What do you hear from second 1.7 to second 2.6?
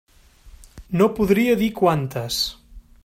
quantes.